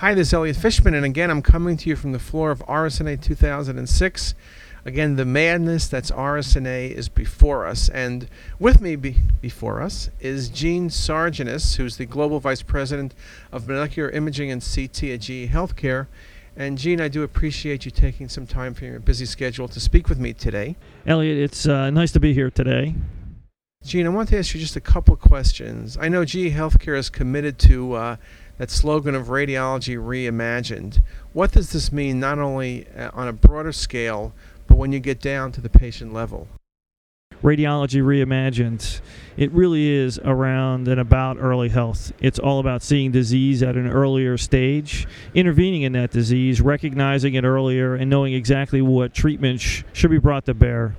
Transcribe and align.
Hi, 0.00 0.14
this 0.14 0.28
is 0.28 0.32
Elliot 0.32 0.56
Fishman, 0.56 0.94
and 0.94 1.04
again, 1.04 1.30
I'm 1.30 1.42
coming 1.42 1.76
to 1.76 1.90
you 1.90 1.94
from 1.94 2.12
the 2.12 2.18
floor 2.18 2.50
of 2.50 2.60
RSNA 2.60 3.20
2006. 3.20 4.34
Again, 4.86 5.16
the 5.16 5.26
madness 5.26 5.88
that's 5.88 6.10
RSNA 6.10 6.92
is 6.92 7.10
before 7.10 7.66
us. 7.66 7.90
And 7.90 8.26
with 8.58 8.80
me 8.80 8.96
be- 8.96 9.18
before 9.42 9.82
us 9.82 10.08
is 10.18 10.48
Gene 10.48 10.88
Saragnese, 10.88 11.76
who's 11.76 11.98
the 11.98 12.06
Global 12.06 12.40
Vice 12.40 12.62
President 12.62 13.14
of 13.52 13.68
Molecular 13.68 14.08
Imaging 14.08 14.50
and 14.50 14.62
CT 14.62 15.04
at 15.04 15.20
GE 15.20 15.50
Healthcare. 15.50 16.06
And 16.56 16.78
Gene, 16.78 17.02
I 17.02 17.08
do 17.08 17.22
appreciate 17.22 17.84
you 17.84 17.90
taking 17.90 18.30
some 18.30 18.46
time 18.46 18.72
from 18.72 18.86
your 18.86 19.00
busy 19.00 19.26
schedule 19.26 19.68
to 19.68 19.80
speak 19.80 20.08
with 20.08 20.18
me 20.18 20.32
today. 20.32 20.76
Elliot, 21.06 21.36
it's 21.36 21.68
uh, 21.68 21.90
nice 21.90 22.10
to 22.12 22.20
be 22.20 22.32
here 22.32 22.48
today. 22.48 22.94
Gene, 23.90 24.06
I 24.06 24.10
want 24.10 24.28
to 24.28 24.38
ask 24.38 24.54
you 24.54 24.60
just 24.60 24.76
a 24.76 24.80
couple 24.80 25.16
questions. 25.16 25.96
I 25.98 26.08
know 26.08 26.24
GE 26.24 26.52
Healthcare 26.52 26.98
is 26.98 27.08
committed 27.08 27.58
to 27.60 27.94
uh, 27.94 28.16
that 28.58 28.70
slogan 28.70 29.14
of 29.14 29.28
radiology 29.28 29.96
reimagined. 29.96 31.02
What 31.32 31.52
does 31.52 31.72
this 31.72 31.90
mean 31.90 32.20
not 32.20 32.38
only 32.38 32.86
uh, 32.96 33.10
on 33.14 33.26
a 33.26 33.32
broader 33.32 33.72
scale, 33.72 34.34
but 34.68 34.76
when 34.76 34.92
you 34.92 35.00
get 35.00 35.18
down 35.18 35.50
to 35.52 35.62
the 35.62 35.70
patient 35.70 36.12
level? 36.12 36.46
Radiology 37.42 38.02
Reimagined, 38.02 39.00
it 39.38 39.50
really 39.50 39.88
is 39.88 40.18
around 40.18 40.86
and 40.86 41.00
about 41.00 41.38
early 41.40 41.70
health. 41.70 42.12
It's 42.20 42.38
all 42.38 42.60
about 42.60 42.82
seeing 42.82 43.12
disease 43.12 43.62
at 43.62 43.76
an 43.76 43.88
earlier 43.88 44.36
stage, 44.36 45.08
intervening 45.34 45.82
in 45.82 45.92
that 45.94 46.10
disease, 46.10 46.60
recognizing 46.60 47.32
it 47.32 47.44
earlier, 47.44 47.94
and 47.94 48.10
knowing 48.10 48.34
exactly 48.34 48.82
what 48.82 49.14
treatment 49.14 49.62
sh- 49.62 49.84
should 49.94 50.10
be 50.10 50.18
brought 50.18 50.44
to 50.44 50.54
bear. 50.54 50.94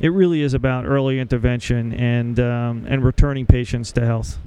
It 0.00 0.08
really 0.08 0.42
is 0.42 0.54
about 0.54 0.86
early 0.86 1.20
intervention 1.20 1.92
and, 1.92 2.40
um, 2.40 2.86
and 2.88 3.04
returning 3.04 3.46
patients 3.46 3.92
to 3.92 4.04
health. 4.04 4.38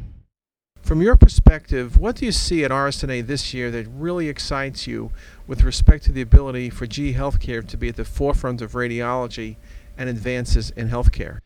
From 0.81 1.01
your 1.01 1.15
perspective, 1.15 1.97
what 1.97 2.17
do 2.17 2.25
you 2.25 2.31
see 2.31 2.63
at 2.63 2.69
RSNA 2.69 3.25
this 3.25 3.55
year 3.55 3.71
that 3.71 3.87
really 3.87 4.29
excites 4.29 4.85
you 4.85 5.11
with 5.47 5.63
respect 5.63 6.03
to 6.05 6.11
the 6.11 6.21
ability 6.21 6.69
for 6.69 6.85
GE 6.85 7.15
Healthcare 7.15 7.67
to 7.67 7.75
be 7.75 7.89
at 7.89 7.95
the 7.95 8.05
forefront 8.05 8.61
of 8.61 8.73
radiology 8.73 9.55
and 9.97 10.09
advances 10.09 10.69
in 10.71 10.89
healthcare? 10.89 11.39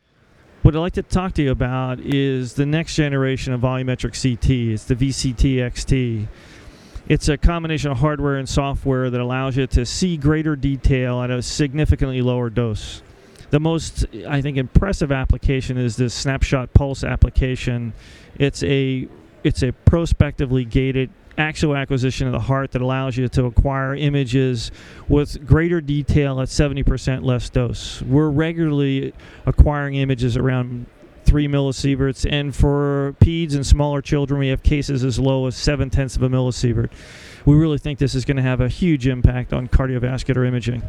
What 0.61 0.75
I'd 0.75 0.79
like 0.79 0.93
to 0.93 1.03
talk 1.03 1.33
to 1.35 1.41
you 1.41 1.51
about 1.51 2.01
is 2.01 2.55
the 2.55 2.65
next 2.65 2.95
generation 2.95 3.53
of 3.53 3.61
volumetric 3.61 4.21
CT. 4.21 4.73
It's 4.73 4.83
the 4.83 4.95
VCT 4.95 5.55
XT. 5.55 6.27
It's 7.07 7.29
a 7.29 7.37
combination 7.37 7.91
of 7.91 7.99
hardware 7.99 8.35
and 8.35 8.47
software 8.47 9.09
that 9.09 9.21
allows 9.21 9.55
you 9.55 9.67
to 9.67 9.85
see 9.85 10.17
greater 10.17 10.57
detail 10.57 11.21
at 11.21 11.31
a 11.31 11.41
significantly 11.41 12.21
lower 12.21 12.49
dose. 12.49 13.01
The 13.49 13.59
most, 13.59 14.05
I 14.27 14.41
think, 14.41 14.57
impressive 14.57 15.11
application 15.11 15.77
is 15.77 15.95
this 15.95 16.13
snapshot 16.13 16.73
pulse 16.73 17.03
application. 17.03 17.93
It's 18.37 18.63
a 18.63 19.07
it's 19.43 19.63
a 19.63 19.71
prospectively 19.71 20.65
gated 20.65 21.09
actual 21.37 21.75
acquisition 21.75 22.27
of 22.27 22.33
the 22.33 22.39
heart 22.39 22.71
that 22.71 22.81
allows 22.81 23.15
you 23.15 23.27
to 23.29 23.45
acquire 23.45 23.95
images 23.95 24.71
with 25.07 25.45
greater 25.47 25.79
detail 25.79 26.41
at 26.41 26.49
70% 26.49 27.23
less 27.23 27.49
dose. 27.49 28.01
We're 28.01 28.29
regularly 28.29 29.13
acquiring 29.45 29.95
images 29.95 30.35
around 30.35 30.85
3 31.23 31.47
millisieverts, 31.47 32.29
and 32.29 32.53
for 32.53 33.15
peds 33.21 33.55
and 33.55 33.65
smaller 33.65 34.01
children, 34.01 34.39
we 34.39 34.49
have 34.49 34.63
cases 34.63 35.03
as 35.03 35.17
low 35.17 35.47
as 35.47 35.55
7 35.55 35.89
tenths 35.89 36.17
of 36.17 36.23
a 36.23 36.29
millisievert. 36.29 36.89
We 37.45 37.55
really 37.55 37.77
think 37.77 37.99
this 37.99 38.15
is 38.15 38.25
going 38.25 38.37
to 38.37 38.43
have 38.43 38.59
a 38.59 38.67
huge 38.67 39.07
impact 39.07 39.53
on 39.53 39.67
cardiovascular 39.67 40.45
imaging. 40.45 40.83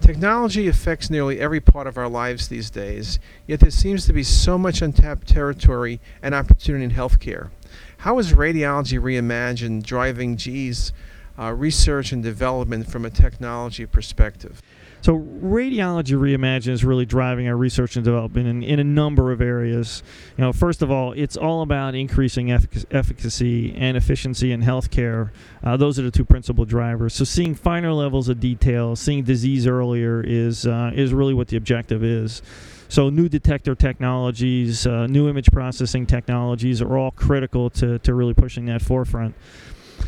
Technology 0.00 0.66
affects 0.66 1.10
nearly 1.10 1.38
every 1.38 1.60
part 1.60 1.86
of 1.86 1.98
our 1.98 2.08
lives 2.08 2.48
these 2.48 2.70
days, 2.70 3.18
yet 3.46 3.60
there 3.60 3.70
seems 3.70 4.06
to 4.06 4.12
be 4.12 4.22
so 4.22 4.56
much 4.56 4.80
untapped 4.80 5.28
territory 5.28 6.00
and 6.22 6.34
opportunity 6.34 6.84
in 6.84 6.90
healthcare. 6.90 7.50
How 7.98 8.18
is 8.18 8.32
radiology 8.32 8.98
reimagined 8.98 9.82
driving 9.82 10.36
GE's 10.36 10.92
uh, 11.38 11.52
research 11.52 12.12
and 12.12 12.22
development 12.22 12.90
from 12.90 13.04
a 13.04 13.10
technology 13.10 13.84
perspective? 13.84 14.62
So, 15.02 15.18
radiology 15.18 16.14
reimagined 16.14 16.72
is 16.72 16.84
really 16.84 17.06
driving 17.06 17.48
our 17.48 17.56
research 17.56 17.96
and 17.96 18.04
development 18.04 18.46
in, 18.46 18.62
in 18.62 18.80
a 18.80 18.84
number 18.84 19.32
of 19.32 19.40
areas. 19.40 20.02
You 20.36 20.44
know, 20.44 20.52
first 20.52 20.82
of 20.82 20.90
all, 20.90 21.12
it's 21.12 21.38
all 21.38 21.62
about 21.62 21.94
increasing 21.94 22.48
effic- 22.48 22.84
efficacy 22.90 23.74
and 23.74 23.96
efficiency 23.96 24.52
in 24.52 24.60
healthcare. 24.60 25.30
Uh, 25.64 25.78
those 25.78 25.98
are 25.98 26.02
the 26.02 26.10
two 26.10 26.24
principal 26.24 26.66
drivers. 26.66 27.14
So, 27.14 27.24
seeing 27.24 27.54
finer 27.54 27.94
levels 27.94 28.28
of 28.28 28.40
detail, 28.40 28.94
seeing 28.94 29.22
disease 29.24 29.66
earlier 29.66 30.22
is 30.22 30.66
uh, 30.66 30.90
is 30.94 31.14
really 31.14 31.32
what 31.32 31.48
the 31.48 31.56
objective 31.56 32.04
is. 32.04 32.42
So, 32.90 33.08
new 33.08 33.28
detector 33.28 33.74
technologies, 33.74 34.86
uh, 34.86 35.06
new 35.06 35.28
image 35.28 35.50
processing 35.52 36.06
technologies 36.06 36.82
are 36.82 36.98
all 36.98 37.12
critical 37.12 37.70
to, 37.70 38.00
to 38.00 38.12
really 38.12 38.34
pushing 38.34 38.66
that 38.66 38.82
forefront. 38.82 39.34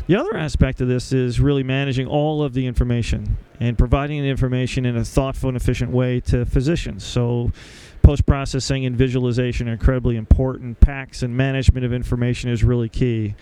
The 0.07 0.15
other 0.15 0.35
aspect 0.35 0.81
of 0.81 0.87
this 0.87 1.13
is 1.13 1.39
really 1.39 1.63
managing 1.63 2.07
all 2.07 2.43
of 2.43 2.53
the 2.53 2.67
information 2.67 3.37
and 3.59 3.77
providing 3.77 4.21
the 4.21 4.29
information 4.29 4.85
in 4.85 4.97
a 4.97 5.05
thoughtful 5.05 5.49
and 5.49 5.55
efficient 5.55 5.91
way 5.91 6.19
to 6.21 6.45
physicians. 6.45 7.03
So, 7.05 7.51
post 8.01 8.25
processing 8.25 8.85
and 8.85 8.97
visualization 8.97 9.69
are 9.69 9.73
incredibly 9.73 10.17
important. 10.17 10.79
PACS 10.81 11.23
and 11.23 11.37
management 11.37 11.85
of 11.85 11.93
information 11.93 12.49
is 12.49 12.63
really 12.63 12.89
key. 12.89 13.35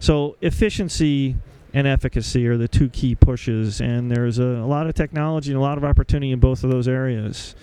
So, 0.00 0.36
efficiency 0.40 1.36
and 1.74 1.86
efficacy 1.86 2.46
are 2.46 2.56
the 2.56 2.68
two 2.68 2.88
key 2.88 3.14
pushes, 3.14 3.80
and 3.80 4.10
there's 4.10 4.38
a, 4.38 4.44
a 4.44 4.66
lot 4.66 4.86
of 4.86 4.94
technology 4.94 5.50
and 5.50 5.58
a 5.58 5.62
lot 5.62 5.76
of 5.76 5.84
opportunity 5.84 6.32
in 6.32 6.40
both 6.40 6.64
of 6.64 6.70
those 6.70 6.88
areas. 6.88 7.54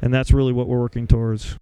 And 0.00 0.12
that's 0.14 0.32
really 0.32 0.52
what 0.52 0.66
we're 0.66 0.80
working 0.80 1.06
towards. 1.06 1.56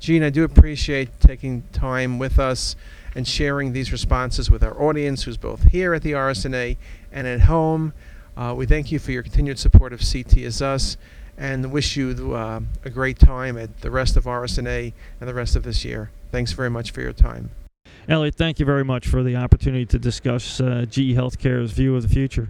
Gene, 0.00 0.22
I 0.22 0.30
do 0.30 0.44
appreciate 0.44 1.20
taking 1.20 1.62
time 1.72 2.18
with 2.18 2.38
us 2.38 2.76
and 3.14 3.26
sharing 3.26 3.72
these 3.72 3.92
responses 3.92 4.50
with 4.50 4.62
our 4.62 4.80
audience 4.82 5.22
who's 5.22 5.36
both 5.36 5.70
here 5.70 5.94
at 5.94 6.02
the 6.02 6.12
RSNA 6.12 6.76
and 7.12 7.26
at 7.26 7.40
home. 7.42 7.92
Uh, 8.36 8.54
we 8.56 8.66
thank 8.66 8.90
you 8.90 8.98
for 8.98 9.12
your 9.12 9.22
continued 9.22 9.58
support 9.58 9.92
of 9.92 10.00
CTisus 10.00 10.96
and 11.38 11.72
wish 11.72 11.96
you 11.96 12.34
uh, 12.34 12.60
a 12.84 12.90
great 12.90 13.18
time 13.18 13.56
at 13.56 13.80
the 13.80 13.90
rest 13.90 14.16
of 14.16 14.24
RSNA 14.24 14.92
and 15.20 15.28
the 15.28 15.34
rest 15.34 15.56
of 15.56 15.62
this 15.62 15.84
year. 15.84 16.10
Thanks 16.30 16.52
very 16.52 16.70
much 16.70 16.90
for 16.90 17.00
your 17.00 17.12
time. 17.12 17.50
Elliot, 18.08 18.34
thank 18.34 18.58
you 18.58 18.66
very 18.66 18.84
much 18.84 19.06
for 19.06 19.22
the 19.22 19.36
opportunity 19.36 19.86
to 19.86 19.98
discuss 19.98 20.60
uh, 20.60 20.84
GE 20.88 21.14
Healthcare's 21.14 21.72
view 21.72 21.96
of 21.96 22.02
the 22.02 22.08
future. 22.08 22.48